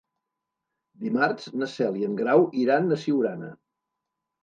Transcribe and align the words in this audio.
Dimarts 1.03 1.53
na 1.63 1.69
Cel 1.75 2.01
i 2.01 2.09
en 2.09 2.19
Grau 2.25 2.49
iran 2.65 2.91
a 2.91 3.01
Siurana. 3.07 3.55